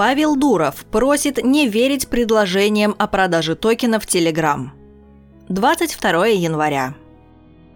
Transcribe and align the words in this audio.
Павел 0.00 0.34
Дуров 0.34 0.86
просит 0.90 1.44
не 1.44 1.68
верить 1.68 2.08
предложениям 2.08 2.94
о 2.96 3.06
продаже 3.06 3.54
токенов 3.54 4.06
Telegram. 4.06 4.68
22 5.50 6.26
января. 6.28 6.94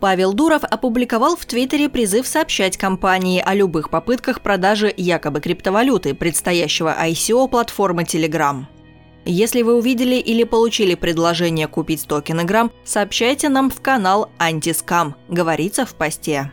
Павел 0.00 0.32
Дуров 0.32 0.64
опубликовал 0.64 1.36
в 1.36 1.44
Твиттере 1.44 1.90
призыв 1.90 2.26
сообщать 2.26 2.78
компании 2.78 3.42
о 3.44 3.52
любых 3.52 3.90
попытках 3.90 4.40
продажи 4.40 4.90
якобы 4.96 5.42
криптовалюты 5.42 6.14
предстоящего 6.14 6.96
ICO 6.98 7.46
платформы 7.46 8.04
Telegram. 8.04 8.64
Если 9.26 9.60
вы 9.60 9.76
увидели 9.76 10.14
или 10.14 10.44
получили 10.44 10.94
предложение 10.94 11.68
купить 11.68 12.08
токены 12.08 12.44
Gram, 12.44 12.72
сообщайте 12.84 13.50
нам 13.50 13.68
в 13.68 13.82
канал 13.82 14.30
«Antiscam», 14.38 15.14
говорится 15.28 15.84
в 15.84 15.94
посте. 15.94 16.50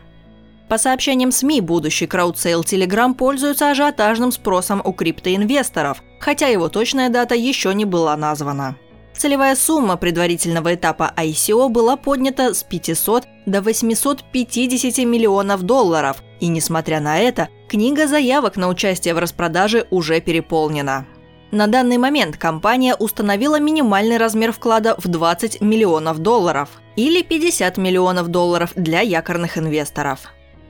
По 0.68 0.78
сообщениям 0.78 1.32
СМИ, 1.32 1.60
будущий 1.60 2.06
краудсейл 2.06 2.62
Telegram 2.62 3.14
пользуется 3.14 3.70
ажиотажным 3.70 4.32
спросом 4.32 4.80
у 4.84 4.92
криптоинвесторов, 4.92 6.02
хотя 6.18 6.46
его 6.48 6.68
точная 6.68 7.10
дата 7.10 7.34
еще 7.34 7.74
не 7.74 7.84
была 7.84 8.16
названа. 8.16 8.76
Целевая 9.14 9.54
сумма 9.54 9.96
предварительного 9.96 10.74
этапа 10.74 11.12
ICO 11.16 11.68
была 11.68 11.96
поднята 11.96 12.54
с 12.54 12.62
500 12.62 13.24
до 13.46 13.60
850 13.60 14.98
миллионов 15.04 15.62
долларов, 15.62 16.22
и 16.40 16.48
несмотря 16.48 17.00
на 17.00 17.18
это, 17.18 17.48
книга 17.68 18.06
заявок 18.06 18.56
на 18.56 18.68
участие 18.68 19.14
в 19.14 19.18
распродаже 19.18 19.86
уже 19.90 20.20
переполнена. 20.20 21.06
На 21.50 21.66
данный 21.66 21.98
момент 21.98 22.38
компания 22.38 22.94
установила 22.94 23.60
минимальный 23.60 24.16
размер 24.16 24.52
вклада 24.52 24.94
в 24.96 25.06
20 25.06 25.60
миллионов 25.60 26.18
долларов 26.18 26.70
или 26.96 27.22
50 27.22 27.76
миллионов 27.76 28.28
долларов 28.28 28.72
для 28.74 29.02
якорных 29.02 29.58
инвесторов. 29.58 30.20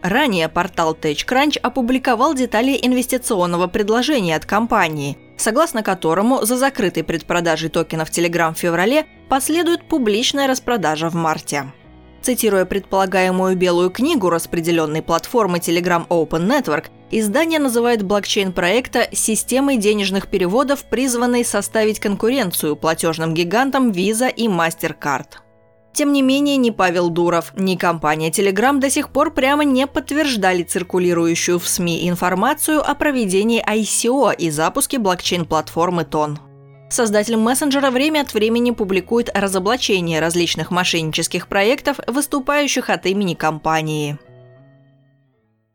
Ранее 0.03 0.49
портал 0.49 0.95
TechCrunch 1.01 1.59
опубликовал 1.59 2.35
детали 2.35 2.77
инвестиционного 2.83 3.69
предложения 3.69 4.35
от 4.35 4.45
компании, 4.45 5.17
согласно 5.37 5.85
которому 5.85 6.45
за 6.45 6.57
закрытой 6.57 7.05
предпродажей 7.05 7.69
токенов 7.71 8.11
Telegram 8.11 8.53
в 8.53 8.59
феврале 8.59 9.07
последует 9.29 9.85
публичная 9.85 10.49
распродажа 10.49 11.09
в 11.09 11.15
марте. 11.15 11.73
Цитируя 12.21 12.65
предполагаемую 12.65 13.57
белую 13.57 13.91
книгу 13.91 14.29
распределенной 14.29 15.03
платформы 15.03 15.59
Telegram 15.59 16.07
Open 16.09 16.49
Network, 16.49 16.87
издание 17.11 17.61
называет 17.61 18.03
блокчейн 18.03 18.53
проекта 18.53 19.09
системой 19.13 19.77
денежных 19.77 20.29
переводов, 20.29 20.85
призванной 20.85 21.45
составить 21.45 22.01
конкуренцию 22.01 22.75
платежным 22.75 23.35
гигантам 23.35 23.91
Visa 23.91 24.33
и 24.33 24.47
MasterCard. 24.47 25.27
Тем 25.95 26.13
не 26.13 26.23
менее, 26.23 26.57
ни 26.57 26.71
Павел 26.71 27.11
Дуров, 27.11 27.53
ни 27.57 27.77
компания 27.77 28.31
Telegram 28.31 28.79
до 28.79 28.89
сих 28.89 29.11
пор 29.11 29.33
прямо 29.33 29.65
не 29.65 29.87
подтверждали 29.87 30.63
циркулирующую 30.63 31.59
в 31.59 31.69
СМИ 31.69 32.09
информацию 32.09 32.81
о 32.81 32.95
проведении 32.95 33.63
ICO 33.63 34.35
и 34.35 34.51
запуске 34.51 34.99
блокчейн-платформы 34.99 36.05
ТОН. 36.05 36.39
Создатель 36.91 37.37
мессенджера 37.37 37.91
время 37.91 38.21
от 38.21 38.35
времени 38.35 38.71
публикует 38.71 39.31
разоблачение 39.35 40.21
различных 40.21 40.71
мошеннических 40.71 41.49
проектов, 41.49 41.99
выступающих 42.07 42.91
от 42.91 43.07
имени 43.07 43.35
компании. 43.35 44.19